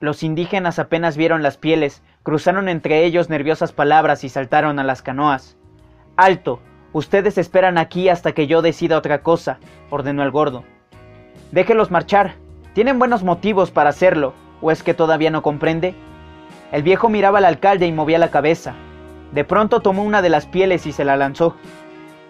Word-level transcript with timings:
Los 0.00 0.22
indígenas 0.22 0.78
apenas 0.78 1.16
vieron 1.16 1.42
las 1.42 1.56
pieles, 1.56 2.02
cruzaron 2.22 2.68
entre 2.68 3.04
ellos 3.04 3.28
nerviosas 3.28 3.72
palabras 3.72 4.22
y 4.22 4.28
saltaron 4.28 4.78
a 4.78 4.84
las 4.84 5.02
canoas. 5.02 5.56
Alto, 6.16 6.60
ustedes 6.92 7.36
esperan 7.36 7.78
aquí 7.78 8.08
hasta 8.08 8.30
que 8.30 8.46
yo 8.46 8.62
decida 8.62 8.96
otra 8.96 9.22
cosa, 9.22 9.58
ordenó 9.90 10.22
el 10.22 10.30
gordo. 10.30 10.62
Déjelos 11.50 11.90
marchar. 11.90 12.34
Tienen 12.74 13.00
buenos 13.00 13.24
motivos 13.24 13.72
para 13.72 13.90
hacerlo, 13.90 14.34
¿o 14.60 14.70
es 14.70 14.84
que 14.84 14.94
todavía 14.94 15.32
no 15.32 15.42
comprende? 15.42 15.96
El 16.70 16.84
viejo 16.84 17.08
miraba 17.08 17.38
al 17.38 17.44
alcalde 17.44 17.88
y 17.88 17.92
movía 17.92 18.18
la 18.18 18.30
cabeza. 18.30 18.74
De 19.32 19.42
pronto 19.42 19.80
tomó 19.80 20.04
una 20.04 20.22
de 20.22 20.28
las 20.28 20.46
pieles 20.46 20.86
y 20.86 20.92
se 20.92 21.04
la 21.04 21.16
lanzó. 21.16 21.56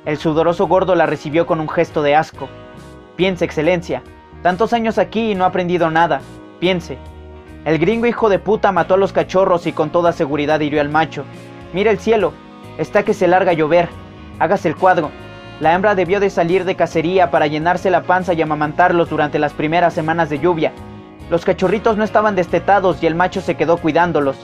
El 0.07 0.17
sudoroso 0.17 0.69
gordo 0.69 0.95
la 0.95 1.05
recibió 1.05 1.47
con 1.47 1.61
un 1.61 1.69
gesto 1.69 2.03
de 2.03 2.17
asco. 2.17 2.49
Piense, 3.17 3.45
excelencia, 3.45 4.03
tantos 4.43 4.73
años 4.73 4.97
aquí 4.97 5.33
y 5.33 5.35
no 5.35 5.45
ha 5.45 5.49
aprendido 5.49 5.91
nada. 5.91 6.23
Piense. 6.61 6.97
El 7.69 7.79
gringo 7.79 8.07
hijo 8.07 8.31
de 8.31 8.39
puta 8.39 8.73
mató 8.73 8.95
a 8.95 8.97
los 8.97 9.13
cachorros 9.13 9.67
y 9.67 9.73
con 9.73 9.91
toda 9.91 10.13
seguridad 10.13 10.59
hirió 10.61 10.81
al 10.81 10.89
macho. 10.89 11.27
Mira 11.75 11.91
el 11.91 11.99
cielo, 11.99 12.33
está 12.79 13.03
que 13.03 13.13
se 13.13 13.29
larga 13.29 13.51
a 13.51 13.55
llover. 13.55 13.91
Hágase 14.39 14.69
el 14.69 14.75
cuadro. 14.75 15.11
La 15.61 15.75
hembra 15.75 15.95
debió 15.95 16.19
de 16.19 16.31
salir 16.31 16.65
de 16.65 16.77
cacería 16.77 17.31
para 17.31 17.47
llenarse 17.47 17.91
la 17.91 18.05
panza 18.05 18.33
y 18.33 18.41
amamantarlos 18.41 19.11
durante 19.11 19.39
las 19.39 19.53
primeras 19.53 19.93
semanas 19.93 20.31
de 20.31 20.39
lluvia. 20.39 20.73
Los 21.29 21.45
cachorritos 21.45 21.99
no 21.99 22.05
estaban 22.05 22.35
destetados 22.35 23.03
y 23.03 23.07
el 23.07 23.15
macho 23.15 23.43
se 23.43 23.55
quedó 23.55 23.77
cuidándolos. 23.77 24.39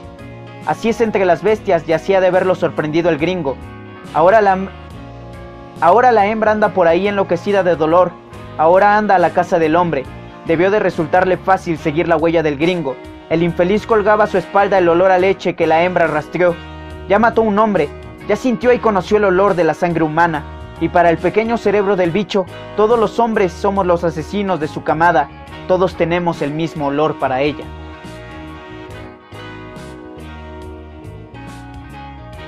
Así 0.66 0.90
es 0.90 1.00
entre 1.00 1.24
las 1.24 1.42
bestias 1.42 1.88
y 1.88 1.94
así 1.94 2.12
ha 2.12 2.20
de 2.20 2.30
verlo 2.30 2.54
sorprendido 2.54 3.08
el 3.08 3.16
gringo. 3.16 3.56
Ahora 4.12 4.42
la, 4.42 4.68
ahora 5.80 6.12
la 6.12 6.26
hembra 6.26 6.52
anda 6.52 6.74
por 6.74 6.88
ahí 6.88 7.08
enloquecida 7.08 7.62
de 7.62 7.74
dolor. 7.74 8.12
Ahora 8.58 8.98
anda 8.98 9.14
a 9.14 9.18
la 9.18 9.30
casa 9.30 9.58
del 9.58 9.76
hombre. 9.76 10.02
Debió 10.44 10.70
de 10.70 10.78
resultarle 10.78 11.38
fácil 11.38 11.78
seguir 11.78 12.06
la 12.06 12.18
huella 12.18 12.42
del 12.42 12.58
gringo. 12.58 12.96
El 13.30 13.42
infeliz 13.42 13.86
colgaba 13.86 14.24
a 14.24 14.26
su 14.26 14.36
espalda 14.36 14.76
el 14.76 14.88
olor 14.88 15.10
a 15.10 15.18
leche 15.18 15.54
que 15.54 15.66
la 15.66 15.82
hembra 15.82 16.06
rastreó. 16.06 16.54
Ya 17.08 17.18
mató 17.18 17.40
un 17.40 17.58
hombre, 17.58 17.88
ya 18.28 18.36
sintió 18.36 18.72
y 18.72 18.78
conoció 18.78 19.16
el 19.16 19.24
olor 19.24 19.54
de 19.54 19.64
la 19.64 19.72
sangre 19.72 20.04
humana. 20.04 20.44
Y 20.80 20.90
para 20.90 21.08
el 21.08 21.16
pequeño 21.16 21.56
cerebro 21.56 21.96
del 21.96 22.10
bicho, 22.10 22.44
todos 22.76 22.98
los 22.98 23.18
hombres 23.18 23.52
somos 23.52 23.86
los 23.86 24.04
asesinos 24.04 24.60
de 24.60 24.68
su 24.68 24.82
camada. 24.82 25.30
Todos 25.68 25.96
tenemos 25.96 26.42
el 26.42 26.50
mismo 26.50 26.88
olor 26.88 27.18
para 27.18 27.40
ella. 27.40 27.64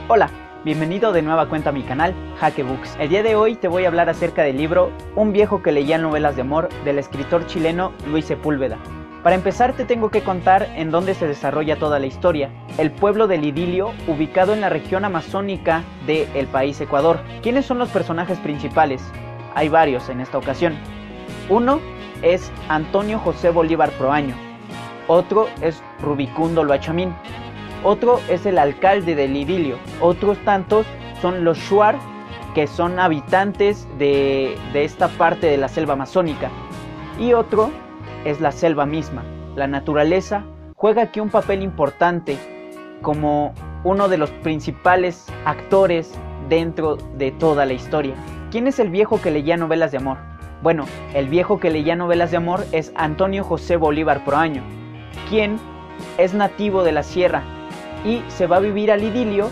Hola, 0.08 0.28
bienvenido 0.62 1.12
de 1.12 1.22
nueva 1.22 1.48
cuenta 1.48 1.70
a 1.70 1.72
mi 1.72 1.84
canal 1.84 2.14
Jaque 2.38 2.62
Books. 2.62 2.96
El 3.00 3.08
día 3.08 3.22
de 3.22 3.34
hoy 3.34 3.56
te 3.56 3.68
voy 3.68 3.86
a 3.86 3.88
hablar 3.88 4.10
acerca 4.10 4.42
del 4.42 4.58
libro 4.58 4.92
Un 5.14 5.32
viejo 5.32 5.62
que 5.62 5.72
leía 5.72 5.96
novelas 5.96 6.36
de 6.36 6.42
amor 6.42 6.68
del 6.84 6.98
escritor 6.98 7.46
chileno 7.46 7.92
Luis 8.06 8.26
Sepúlveda. 8.26 8.76
Para 9.26 9.34
empezar 9.34 9.72
te 9.72 9.84
tengo 9.84 10.08
que 10.08 10.22
contar 10.22 10.68
en 10.76 10.92
dónde 10.92 11.12
se 11.12 11.26
desarrolla 11.26 11.80
toda 11.80 11.98
la 11.98 12.06
historia, 12.06 12.48
el 12.78 12.92
pueblo 12.92 13.26
del 13.26 13.44
Idilio 13.44 13.90
ubicado 14.06 14.54
en 14.54 14.60
la 14.60 14.68
región 14.68 15.04
amazónica 15.04 15.82
del 16.06 16.46
país 16.46 16.80
Ecuador. 16.80 17.18
¿Quiénes 17.42 17.66
son 17.66 17.80
los 17.80 17.88
personajes 17.88 18.38
principales? 18.38 19.02
Hay 19.56 19.68
varios 19.68 20.08
en 20.10 20.20
esta 20.20 20.38
ocasión. 20.38 20.76
Uno 21.48 21.80
es 22.22 22.52
Antonio 22.68 23.18
José 23.18 23.50
Bolívar 23.50 23.90
Proaño, 23.98 24.36
otro 25.08 25.48
es 25.60 25.82
Rubicundo 26.00 26.62
Loachamín, 26.62 27.12
otro 27.82 28.20
es 28.28 28.46
el 28.46 28.58
alcalde 28.58 29.16
del 29.16 29.36
idilio, 29.36 29.76
otros 30.00 30.38
tantos 30.44 30.86
son 31.20 31.42
los 31.42 31.58
Shuar, 31.58 31.98
que 32.54 32.68
son 32.68 33.00
habitantes 33.00 33.88
de, 33.98 34.56
de 34.72 34.84
esta 34.84 35.08
parte 35.08 35.48
de 35.48 35.56
la 35.56 35.66
selva 35.66 35.94
amazónica, 35.94 36.48
y 37.18 37.32
otro 37.32 37.72
es 38.24 38.40
la 38.40 38.52
selva 38.52 38.86
misma. 38.86 39.24
La 39.54 39.66
naturaleza 39.66 40.44
juega 40.74 41.02
aquí 41.02 41.20
un 41.20 41.30
papel 41.30 41.62
importante 41.62 42.38
como 43.02 43.54
uno 43.84 44.08
de 44.08 44.18
los 44.18 44.30
principales 44.30 45.26
actores 45.44 46.12
dentro 46.48 46.96
de 46.96 47.30
toda 47.32 47.66
la 47.66 47.72
historia. 47.72 48.14
¿Quién 48.50 48.66
es 48.66 48.78
el 48.78 48.90
viejo 48.90 49.20
que 49.20 49.30
leía 49.30 49.56
novelas 49.56 49.92
de 49.92 49.98
amor? 49.98 50.18
Bueno, 50.62 50.86
el 51.14 51.28
viejo 51.28 51.60
que 51.60 51.70
leía 51.70 51.96
novelas 51.96 52.30
de 52.30 52.38
amor 52.38 52.64
es 52.72 52.92
Antonio 52.96 53.44
José 53.44 53.76
Bolívar 53.76 54.24
Proaño, 54.24 54.62
quien 55.28 55.58
es 56.18 56.34
nativo 56.34 56.82
de 56.82 56.92
la 56.92 57.02
sierra 57.02 57.42
y 58.04 58.22
se 58.28 58.46
va 58.46 58.56
a 58.56 58.60
vivir 58.60 58.90
al 58.90 59.02
idilio 59.02 59.50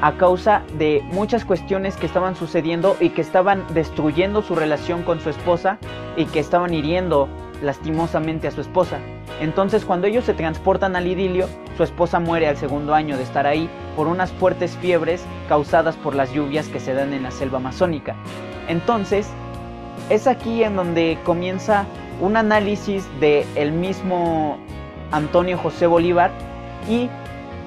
a 0.00 0.16
causa 0.16 0.62
de 0.78 1.02
muchas 1.12 1.44
cuestiones 1.44 1.96
que 1.96 2.06
estaban 2.06 2.36
sucediendo 2.36 2.96
y 3.00 3.10
que 3.10 3.22
estaban 3.22 3.64
destruyendo 3.72 4.42
su 4.42 4.54
relación 4.54 5.02
con 5.02 5.20
su 5.20 5.30
esposa 5.30 5.78
y 6.16 6.26
que 6.26 6.40
estaban 6.40 6.74
hiriendo 6.74 7.28
lastimosamente 7.64 8.46
a 8.46 8.50
su 8.50 8.60
esposa. 8.60 8.98
Entonces 9.40 9.84
cuando 9.84 10.06
ellos 10.06 10.24
se 10.24 10.34
transportan 10.34 10.94
al 10.96 11.06
idilio, 11.06 11.48
su 11.76 11.82
esposa 11.82 12.20
muere 12.20 12.46
al 12.46 12.56
segundo 12.56 12.94
año 12.94 13.16
de 13.16 13.24
estar 13.24 13.46
ahí 13.46 13.68
por 13.96 14.06
unas 14.06 14.30
fuertes 14.32 14.76
fiebres 14.76 15.24
causadas 15.48 15.96
por 15.96 16.14
las 16.14 16.32
lluvias 16.32 16.68
que 16.68 16.80
se 16.80 16.94
dan 16.94 17.12
en 17.12 17.24
la 17.24 17.30
selva 17.30 17.58
amazónica. 17.58 18.14
Entonces, 18.68 19.28
es 20.10 20.26
aquí 20.26 20.62
en 20.62 20.76
donde 20.76 21.18
comienza 21.24 21.86
un 22.20 22.36
análisis 22.36 23.06
de 23.20 23.46
el 23.56 23.72
mismo 23.72 24.58
Antonio 25.10 25.58
José 25.58 25.86
Bolívar 25.86 26.30
y 26.88 27.08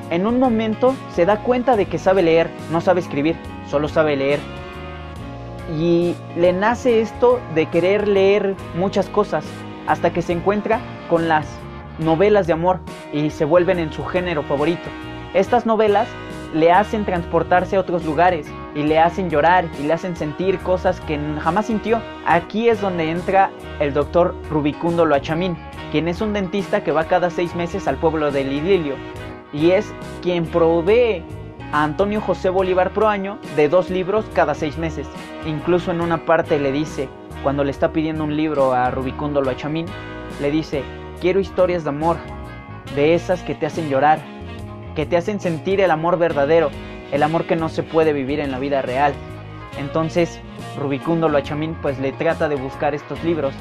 en 0.10 0.26
un 0.26 0.40
momento 0.40 0.96
se 1.14 1.26
da 1.26 1.44
cuenta 1.44 1.76
de 1.76 1.86
que 1.86 1.98
sabe 1.98 2.24
leer, 2.24 2.50
no 2.72 2.80
sabe 2.80 3.02
escribir, 3.02 3.36
solo 3.70 3.90
sabe 3.90 4.16
leer. 4.16 4.40
Y 5.78 6.16
le 6.38 6.54
nace 6.54 7.02
esto 7.02 7.42
de 7.54 7.66
querer 7.66 8.08
leer 8.08 8.56
muchas 8.78 9.08
cosas 9.10 9.44
hasta 9.88 10.12
que 10.12 10.22
se 10.22 10.34
encuentra 10.34 10.80
con 11.10 11.28
las 11.28 11.48
novelas 12.00 12.48
de 12.48 12.54
amor 12.54 12.80
y 13.12 13.30
se 13.30 13.46
vuelven 13.46 13.80
en 13.80 13.92
su 13.92 14.06
género 14.06 14.44
favorito. 14.44 14.90
Estas 15.34 15.66
novelas 15.66 16.08
le 16.54 16.72
hacen 16.72 17.06
transportarse 17.06 17.76
a 17.76 17.80
otros 17.80 18.06
lugares 18.06 18.48
y 18.76 18.84
le 18.84 19.00
hacen 19.00 19.30
llorar 19.30 19.66
y 19.80 19.84
le 19.84 19.94
hacen 19.94 20.16
sentir 20.16 20.60
cosas 20.60 21.00
que 21.02 21.20
jamás 21.42 21.66
sintió. 21.68 22.02
Aquí 22.26 22.70
es 22.70 22.80
donde 22.82 23.10
entra 23.10 23.50
el 23.80 23.94
doctor 23.94 24.36
Rubicundo 24.50 25.06
Loachamín, 25.06 25.58
quien 25.92 26.08
es 26.08 26.22
un 26.22 26.34
dentista 26.34 26.84
que 26.84 26.92
va 26.92 27.06
cada 27.06 27.30
seis 27.30 27.56
meses 27.56 27.88
al 27.88 27.98
pueblo 27.98 28.32
de 28.32 28.44
Lidilio 28.44 28.96
y 29.54 29.72
es 29.72 29.94
quien 30.22 30.46
provee 30.46 31.24
a 31.72 31.84
Antonio 31.84 32.22
José 32.22 32.50
Bolívar 32.50 32.92
Proaño 32.92 33.40
de 33.56 33.70
dos 33.70 33.90
libros 33.90 34.26
cada 34.34 34.54
seis 34.54 34.78
meses. 34.78 35.08
Incluso 35.46 35.92
en 35.92 36.02
una 36.02 36.26
parte 36.26 36.60
le 36.60 36.72
dice, 36.72 37.10
cuando 37.48 37.64
le 37.64 37.72
está 37.72 37.94
pidiendo 37.94 38.26
un 38.26 38.36
libro 38.36 38.74
a 38.74 38.92
Rubicundo 38.92 39.42
Loachamín, 39.42 39.86
le 40.42 40.52
dice, 40.52 40.84
quiero 41.22 41.40
historias 41.40 41.86
de 41.86 41.92
amor, 41.92 42.18
de 42.94 43.14
esas 43.14 43.42
que 43.42 43.56
te 43.56 43.66
hacen 43.66 43.90
llorar, 43.90 44.20
que 44.98 45.06
te 45.06 45.16
hacen 45.16 45.40
sentir 45.40 45.80
el 45.80 45.92
amor 45.92 46.18
verdadero, 46.18 46.72
el 47.10 47.24
amor 47.24 47.46
que 47.46 47.56
no 47.56 47.70
se 47.70 47.84
puede 47.84 48.12
vivir 48.12 48.42
en 48.42 48.52
la 48.52 48.60
vida 48.60 48.82
real. 48.82 49.14
Entonces, 49.80 50.42
Rubicundo 50.78 51.30
Loachamín 51.30 51.78
pues 51.82 51.98
le 52.00 52.12
trata 52.12 52.50
de 52.50 52.58
buscar 52.58 52.94
estos 52.94 53.24
libros 53.24 53.54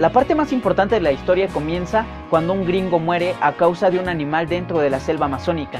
la 0.00 0.10
parte 0.10 0.34
más 0.34 0.52
importante 0.52 0.96
de 0.96 1.00
la 1.00 1.12
historia 1.12 1.46
comienza 1.46 2.04
cuando 2.28 2.54
un 2.54 2.66
gringo 2.66 2.98
muere 2.98 3.36
a 3.40 3.52
causa 3.52 3.88
de 3.88 4.00
un 4.00 4.08
animal 4.08 4.48
dentro 4.48 4.80
de 4.80 4.90
la 4.90 4.98
selva 4.98 5.26
amazónica. 5.26 5.78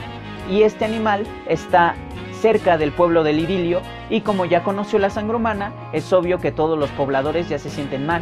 Y 0.49 0.63
este 0.63 0.85
animal 0.85 1.27
está 1.49 1.97
cerca 2.43 2.77
del 2.77 2.91
pueblo 2.91 3.23
del 3.23 3.39
Idilio 3.39 3.83
y 4.11 4.23
como 4.23 4.45
ya 4.45 4.65
conoció 4.65 4.99
la 4.99 5.11
sangre 5.11 5.37
humana, 5.37 5.73
es 5.93 6.13
obvio 6.13 6.39
que 6.39 6.51
todos 6.51 6.77
los 6.77 6.91
pobladores 6.91 7.49
ya 7.49 7.57
se 7.61 7.71
sienten 7.71 8.05
mal, 8.05 8.21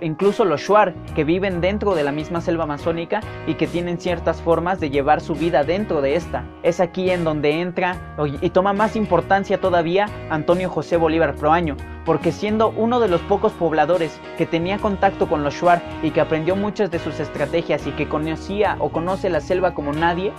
incluso 0.00 0.44
los 0.44 0.60
Shuar, 0.60 0.94
que 1.16 1.24
viven 1.24 1.60
dentro 1.60 1.96
de 1.96 2.04
la 2.04 2.12
misma 2.12 2.40
selva 2.40 2.64
amazónica 2.64 3.20
y 3.48 3.54
que 3.54 3.66
tienen 3.66 3.98
ciertas 3.98 4.40
formas 4.40 4.78
de 4.78 4.90
llevar 4.90 5.20
su 5.20 5.34
vida 5.34 5.64
dentro 5.64 6.00
de 6.00 6.14
esta. 6.14 6.44
Es 6.62 6.78
aquí 6.78 7.10
en 7.10 7.24
donde 7.24 7.60
entra 7.60 8.14
y 8.40 8.50
toma 8.50 8.72
más 8.72 8.94
importancia 8.94 9.60
todavía 9.60 10.06
Antonio 10.30 10.70
José 10.70 10.96
Bolívar 10.96 11.34
Proaño, 11.34 11.76
porque 12.04 12.30
siendo 12.30 12.68
uno 12.70 13.00
de 13.00 13.08
los 13.08 13.20
pocos 13.22 13.52
pobladores 13.52 14.20
que 14.38 14.46
tenía 14.46 14.78
contacto 14.78 15.28
con 15.28 15.42
los 15.42 15.54
Shuar 15.54 15.82
y 16.04 16.12
que 16.12 16.20
aprendió 16.20 16.54
muchas 16.54 16.92
de 16.92 17.00
sus 17.00 17.18
estrategias 17.18 17.88
y 17.88 17.90
que 17.90 18.08
conocía 18.08 18.76
o 18.78 18.90
conoce 18.90 19.28
la 19.30 19.40
selva 19.40 19.74
como 19.74 19.92
nadie, 19.92 20.32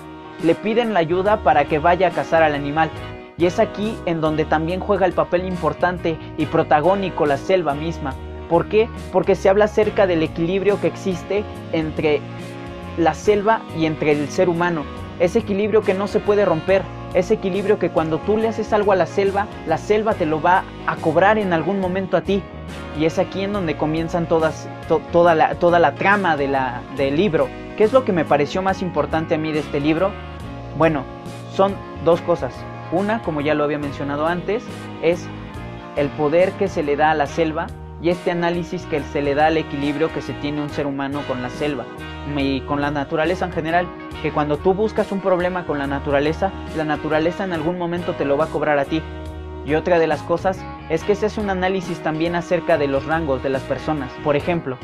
le 0.44 0.56
piden 0.56 0.94
la 0.94 1.00
ayuda 1.00 1.38
para 1.44 1.66
que 1.66 1.80
vaya 1.80 2.08
a 2.08 2.12
cazar 2.12 2.44
al 2.44 2.56
animal. 2.56 2.90
Y 3.38 3.46
es 3.46 3.60
aquí 3.60 3.98
en 4.06 4.22
donde 4.22 4.46
también 4.46 4.80
juega 4.80 5.06
el 5.06 5.14
papel 5.14 5.46
importante 5.46 6.18
y 6.38 6.46
protagónico 6.46 7.26
la 7.26 7.38
selva 7.38 7.74
misma. 7.74 8.14
¿Por 8.50 8.68
qué? 8.68 8.90
Porque 9.12 9.36
se 9.36 9.48
habla 9.48 9.66
acerca 9.66 10.08
del 10.08 10.24
equilibrio 10.24 10.82
que 10.82 10.88
existe 10.88 11.44
entre 11.72 12.20
la 12.98 13.14
selva 13.14 13.62
y 13.78 13.86
entre 13.86 14.12
el 14.12 14.28
ser 14.30 14.50
humano. 14.50 14.84
Ese 15.20 15.40
equilibrio 15.40 15.84
que 15.84 15.94
no 15.94 16.08
se 16.08 16.20
puede 16.20 16.46
romper. 16.46 16.82
Ese 17.14 17.36
equilibrio 17.36 17.80
que 17.80 17.90
cuando 17.90 18.20
tú 18.20 18.38
le 18.38 18.48
haces 18.48 18.74
algo 18.74 18.92
a 18.92 18.96
la 18.96 19.06
selva, 19.06 19.48
la 19.68 19.78
selva 19.78 20.14
te 20.14 20.26
lo 20.26 20.42
va 20.42 20.64
a 20.86 20.96
cobrar 20.98 21.38
en 21.38 21.54
algún 21.54 21.80
momento 21.80 22.18
a 22.18 22.22
ti. 22.22 22.42
Y 23.00 23.06
es 23.06 23.20
aquí 23.20 23.44
en 23.44 23.54
donde 23.54 23.78
comienzan 23.78 24.28
toda, 24.28 24.52
la, 25.36 25.96
trama 25.96 26.38
del 26.38 27.16
libro. 27.16 27.48
¿Qué 27.78 27.84
es 27.84 27.94
lo 27.94 28.04
que 28.04 28.12
me 28.12 28.26
pareció 28.26 28.62
más 28.62 28.82
importante 28.82 29.36
a 29.36 29.38
mí 29.38 29.52
de 29.52 29.60
este 29.60 29.80
libro? 29.80 30.12
Bueno, 30.80 31.04
son 31.54 31.76
dos 32.06 32.22
cosas. 32.22 32.56
Una, 32.94 33.22
como 33.22 33.42
ya 33.42 33.54
lo 33.54 33.66
había 33.66 33.78
mencionado 33.78 34.28
antes, 34.28 34.64
es 35.02 35.28
el 35.98 36.08
poder 36.08 36.54
que 36.54 36.70
se 36.70 36.84
le 36.84 36.96
da 36.96 37.12
a 37.12 37.16
la 37.16 37.28
selva 37.28 37.68
y 38.02 38.08
este 38.08 38.32
análisis 38.32 38.86
que 38.86 39.02
se 39.02 39.22
le 39.22 39.36
da 39.36 39.48
al 39.48 39.58
equilibrio 39.58 40.10
que 40.14 40.22
se 40.22 40.32
tiene 40.36 40.62
un 40.62 40.70
ser 40.70 40.88
humano 40.88 41.22
con 41.28 41.42
la 41.42 41.50
selva. 41.50 41.84
y 42.38 42.62
con 42.62 42.80
la 42.80 42.92
naturaleza 42.92 43.44
en 43.44 43.52
general, 43.52 43.88
que 44.22 44.32
cuando 44.32 44.56
tú 44.56 44.74
buscas 44.74 45.12
un 45.12 45.20
problema 45.20 45.66
con 45.66 45.80
la 45.80 45.88
naturaleza, 45.88 46.50
la 46.78 46.86
naturaleza 46.86 47.44
en 47.44 47.52
algún 47.52 47.78
momento 47.78 48.14
te 48.14 48.24
lo 48.24 48.38
va 48.38 48.46
a 48.46 48.50
cobrar 48.50 48.80
a 48.80 48.86
ti. 48.86 49.02
Y 49.66 49.76
otra 49.76 50.00
de 50.00 50.08
las 50.08 50.22
cosas 50.22 50.64
es 50.90 51.04
que 51.04 51.12
ese 51.12 51.26
es 51.26 51.38
un 51.38 51.50
análisis 51.50 52.00
también 52.00 52.36
acerca 52.36 52.78
de 52.78 52.88
los 52.88 53.06
rangos 53.06 53.44
de 53.44 53.50
las 53.50 53.64
personas. 53.64 54.14
Por 54.24 54.38
ejemplo, 54.38 54.78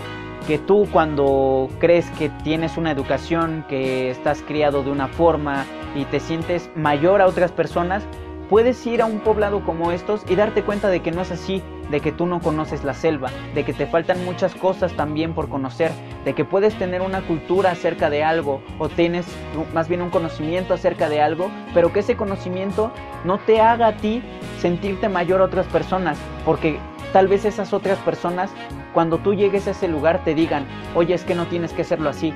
que 0.45 0.57
tú 0.57 0.87
cuando 0.91 1.69
crees 1.79 2.09
que 2.11 2.29
tienes 2.29 2.77
una 2.77 2.91
educación, 2.91 3.65
que 3.67 4.09
estás 4.09 4.41
criado 4.41 4.83
de 4.83 4.91
una 4.91 5.07
forma 5.07 5.65
y 5.95 6.05
te 6.05 6.19
sientes 6.19 6.69
mayor 6.75 7.21
a 7.21 7.27
otras 7.27 7.51
personas, 7.51 8.03
puedes 8.49 8.85
ir 8.85 9.01
a 9.01 9.05
un 9.05 9.19
poblado 9.19 9.63
como 9.63 9.91
estos 9.91 10.23
y 10.29 10.35
darte 10.35 10.63
cuenta 10.63 10.89
de 10.89 11.01
que 11.01 11.11
no 11.11 11.21
es 11.21 11.31
así, 11.31 11.63
de 11.89 11.99
que 11.99 12.11
tú 12.11 12.25
no 12.25 12.41
conoces 12.41 12.83
la 12.83 12.93
selva, 12.93 13.29
de 13.53 13.63
que 13.63 13.73
te 13.73 13.87
faltan 13.87 14.23
muchas 14.25 14.53
cosas 14.55 14.93
también 14.93 15.33
por 15.33 15.49
conocer, 15.49 15.91
de 16.25 16.33
que 16.33 16.45
puedes 16.45 16.75
tener 16.75 17.01
una 17.01 17.21
cultura 17.21 17.71
acerca 17.71 18.09
de 18.09 18.23
algo 18.23 18.61
o 18.79 18.89
tienes 18.89 19.25
más 19.73 19.87
bien 19.87 20.01
un 20.01 20.09
conocimiento 20.09 20.73
acerca 20.73 21.09
de 21.09 21.21
algo, 21.21 21.49
pero 21.73 21.91
que 21.91 21.99
ese 21.99 22.15
conocimiento 22.15 22.91
no 23.23 23.39
te 23.39 23.61
haga 23.61 23.87
a 23.87 23.97
ti 23.97 24.21
sentirte 24.59 25.09
mayor 25.09 25.41
a 25.41 25.45
otras 25.45 25.67
personas, 25.67 26.17
porque 26.45 26.79
tal 27.15 27.29
vez 27.29 27.45
esas 27.45 27.71
otras 27.71 27.97
personas 27.99 28.51
cuando 28.93 29.19
tú 29.19 29.33
llegues 29.33 29.67
a 29.67 29.71
ese 29.71 29.87
lugar 29.87 30.25
te 30.25 30.35
digan, 30.35 30.65
oye 30.95 31.13
es 31.13 31.23
que 31.23 31.33
no 31.33 31.45
tienes 31.45 31.71
que 31.71 31.83
hacerlo 31.83 32.09
así, 32.09 32.33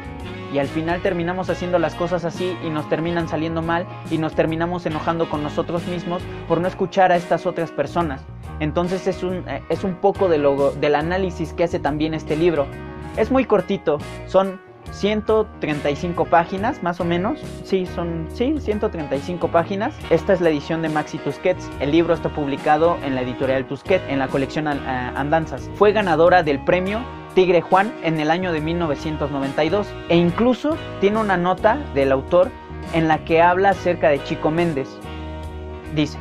y 0.54 0.58
al 0.58 0.68
final 0.68 1.02
terminamos 1.02 1.50
haciendo 1.50 1.80
las 1.80 1.96
cosas 1.96 2.24
así 2.24 2.58
y 2.66 2.70
nos 2.70 2.88
terminan 2.88 3.28
saliendo 3.28 3.62
mal 3.62 3.86
y 4.10 4.20
nos 4.20 4.36
terminamos 4.36 4.86
enojando 4.86 5.30
con 5.30 5.44
nosotros 5.44 5.86
mismos 5.86 6.22
por 6.48 6.62
no 6.62 6.70
escuchar 6.70 7.12
a 7.12 7.18
estas 7.18 7.46
otras 7.46 7.72
personas. 7.72 8.22
Entonces 8.62 9.06
es 9.06 9.22
un, 9.22 9.44
eh, 9.50 9.62
es 9.68 9.84
un 9.84 9.96
poco 9.96 10.30
de 10.30 10.38
lo, 10.38 10.72
del 10.72 10.96
análisis 10.96 11.52
que 11.52 11.66
hace 11.66 11.80
también 11.80 12.14
este 12.14 12.38
libro. 12.38 12.66
Es 13.18 13.32
muy 13.32 13.44
cortito, 13.44 13.98
son 14.28 14.62
135 14.92 16.26
páginas 16.26 16.82
más 16.84 17.00
o 17.00 17.06
menos. 17.06 17.40
Sí, 17.64 17.86
son 17.86 18.28
sí, 18.34 18.56
135 18.60 19.48
páginas. 19.50 19.96
Esta 20.10 20.34
es 20.34 20.42
la 20.42 20.50
edición 20.50 20.82
de 20.82 20.90
Maxi 20.90 21.18
Tusquets. 21.18 21.70
El 21.80 21.92
libro 21.92 22.14
está 22.14 22.30
publicado 22.30 22.98
en 23.04 23.16
la 23.16 23.22
editorial 23.22 23.66
Tusquets 23.66 24.04
en 24.10 24.20
la 24.20 24.28
colección 24.28 24.68
eh, 24.68 24.80
Andanzas. 25.16 25.70
Fue 25.76 25.92
ganadora 25.92 26.44
del 26.44 26.64
premio 26.64 27.02
Tigre 27.36 27.62
Juan 27.62 27.94
en 28.04 28.20
el 28.20 28.32
año 28.32 28.52
de 28.52 28.62
1992 28.62 29.88
e 30.10 30.18
incluso 30.18 30.76
tiene 31.00 31.20
una 31.20 31.38
nota 31.38 31.78
del 31.94 32.12
autor 32.12 32.52
en 32.94 33.08
la 33.08 33.24
que 33.24 33.42
habla 33.42 33.70
acerca 33.70 34.10
de 34.10 34.24
Chico 34.24 34.52
Méndez. 34.52 34.90
Dice, 35.96 36.18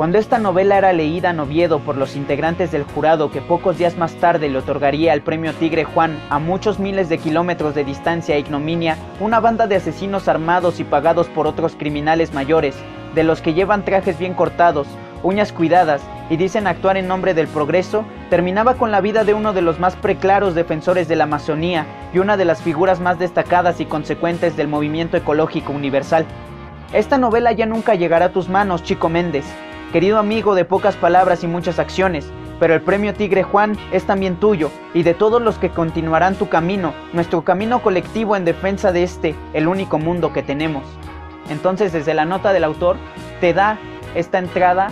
cuando 0.00 0.16
esta 0.16 0.38
novela 0.38 0.78
era 0.78 0.94
leída 0.94 1.28
en 1.28 1.40
Oviedo 1.40 1.80
por 1.80 1.98
los 1.98 2.16
integrantes 2.16 2.72
del 2.72 2.84
jurado 2.84 3.30
que 3.30 3.42
pocos 3.42 3.76
días 3.76 3.98
más 3.98 4.14
tarde 4.14 4.48
le 4.48 4.56
otorgaría 4.56 5.12
el 5.12 5.20
premio 5.20 5.52
Tigre 5.52 5.84
Juan 5.84 6.18
a 6.30 6.38
muchos 6.38 6.78
miles 6.78 7.10
de 7.10 7.18
kilómetros 7.18 7.74
de 7.74 7.84
distancia 7.84 8.34
e 8.34 8.38
ignominia, 8.38 8.96
una 9.20 9.40
banda 9.40 9.66
de 9.66 9.76
asesinos 9.76 10.26
armados 10.26 10.80
y 10.80 10.84
pagados 10.84 11.28
por 11.28 11.46
otros 11.46 11.76
criminales 11.76 12.32
mayores, 12.32 12.76
de 13.14 13.24
los 13.24 13.42
que 13.42 13.52
llevan 13.52 13.84
trajes 13.84 14.18
bien 14.18 14.32
cortados, 14.32 14.86
uñas 15.22 15.52
cuidadas 15.52 16.00
y 16.30 16.38
dicen 16.38 16.66
actuar 16.66 16.96
en 16.96 17.06
nombre 17.06 17.34
del 17.34 17.48
progreso, 17.48 18.06
terminaba 18.30 18.76
con 18.76 18.90
la 18.90 19.02
vida 19.02 19.24
de 19.24 19.34
uno 19.34 19.52
de 19.52 19.60
los 19.60 19.80
más 19.80 19.96
preclaros 19.96 20.54
defensores 20.54 21.08
de 21.08 21.16
la 21.16 21.24
Amazonía 21.24 21.84
y 22.14 22.20
una 22.20 22.38
de 22.38 22.46
las 22.46 22.62
figuras 22.62 23.00
más 23.00 23.18
destacadas 23.18 23.80
y 23.80 23.84
consecuentes 23.84 24.56
del 24.56 24.66
movimiento 24.66 25.18
ecológico 25.18 25.74
universal. 25.74 26.24
Esta 26.94 27.18
novela 27.18 27.52
ya 27.52 27.66
nunca 27.66 27.96
llegará 27.96 28.24
a 28.24 28.32
tus 28.32 28.48
manos, 28.48 28.82
Chico 28.82 29.10
Méndez, 29.10 29.44
querido 29.90 30.18
amigo 30.18 30.54
de 30.54 30.64
pocas 30.64 30.96
palabras 30.96 31.44
y 31.44 31.46
muchas 31.46 31.78
acciones, 31.78 32.30
pero 32.58 32.74
el 32.74 32.80
premio 32.80 33.14
Tigre 33.14 33.42
Juan 33.42 33.76
es 33.92 34.04
también 34.04 34.36
tuyo 34.36 34.70
y 34.94 35.02
de 35.02 35.14
todos 35.14 35.42
los 35.42 35.58
que 35.58 35.70
continuarán 35.70 36.36
tu 36.36 36.48
camino, 36.48 36.94
nuestro 37.12 37.42
camino 37.42 37.82
colectivo 37.82 38.36
en 38.36 38.44
defensa 38.44 38.92
de 38.92 39.02
este, 39.02 39.34
el 39.52 39.66
único 39.66 39.98
mundo 39.98 40.32
que 40.32 40.42
tenemos. 40.42 40.84
Entonces, 41.48 41.92
desde 41.92 42.14
la 42.14 42.24
nota 42.24 42.52
del 42.52 42.64
autor, 42.64 42.96
te 43.40 43.52
da 43.52 43.78
esta 44.14 44.38
entrada 44.38 44.88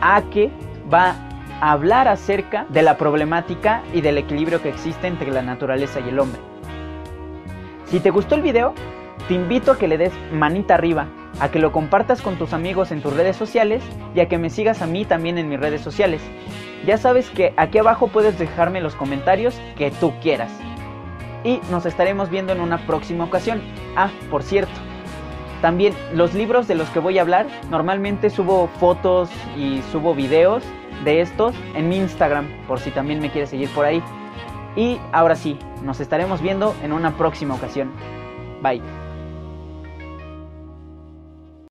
a 0.00 0.22
que 0.22 0.50
va 0.92 1.14
a 1.60 1.72
hablar 1.72 2.08
acerca 2.08 2.66
de 2.70 2.82
la 2.82 2.96
problemática 2.96 3.82
y 3.92 4.00
del 4.00 4.18
equilibrio 4.18 4.60
que 4.60 4.70
existe 4.70 5.06
entre 5.06 5.30
la 5.30 5.42
naturaleza 5.42 6.00
y 6.00 6.08
el 6.08 6.18
hombre. 6.18 6.40
Si 7.86 8.00
te 8.00 8.10
gustó 8.10 8.34
el 8.34 8.42
video, 8.42 8.74
te 9.28 9.34
invito 9.34 9.72
a 9.72 9.78
que 9.78 9.86
le 9.86 9.98
des 9.98 10.12
manita 10.32 10.74
arriba, 10.74 11.06
a 11.40 11.50
que 11.50 11.58
lo 11.58 11.72
compartas 11.72 12.22
con 12.22 12.36
tus 12.36 12.52
amigos 12.52 12.92
en 12.92 13.02
tus 13.02 13.14
redes 13.14 13.36
sociales 13.36 13.82
y 14.14 14.20
a 14.20 14.28
que 14.28 14.38
me 14.38 14.50
sigas 14.50 14.82
a 14.82 14.86
mí 14.86 15.04
también 15.04 15.38
en 15.38 15.48
mis 15.48 15.60
redes 15.60 15.80
sociales. 15.80 16.22
Ya 16.86 16.98
sabes 16.98 17.30
que 17.30 17.54
aquí 17.56 17.78
abajo 17.78 18.08
puedes 18.08 18.38
dejarme 18.38 18.80
los 18.80 18.94
comentarios 18.94 19.58
que 19.76 19.90
tú 19.90 20.12
quieras. 20.20 20.52
Y 21.42 21.60
nos 21.70 21.86
estaremos 21.86 22.30
viendo 22.30 22.52
en 22.52 22.60
una 22.60 22.78
próxima 22.86 23.24
ocasión. 23.24 23.60
Ah, 23.96 24.10
por 24.30 24.42
cierto, 24.42 24.72
también 25.60 25.94
los 26.12 26.34
libros 26.34 26.68
de 26.68 26.74
los 26.74 26.88
que 26.90 27.00
voy 27.00 27.18
a 27.18 27.22
hablar, 27.22 27.46
normalmente 27.70 28.30
subo 28.30 28.68
fotos 28.78 29.30
y 29.56 29.80
subo 29.92 30.14
videos 30.14 30.62
de 31.04 31.20
estos 31.20 31.54
en 31.74 31.88
mi 31.88 31.96
Instagram, 31.96 32.48
por 32.66 32.80
si 32.80 32.90
también 32.90 33.20
me 33.20 33.30
quieres 33.30 33.50
seguir 33.50 33.68
por 33.70 33.84
ahí. 33.84 34.02
Y 34.76 34.98
ahora 35.12 35.36
sí, 35.36 35.58
nos 35.82 36.00
estaremos 36.00 36.42
viendo 36.42 36.74
en 36.82 36.92
una 36.92 37.16
próxima 37.16 37.54
ocasión. 37.54 37.92
Bye. 38.62 39.03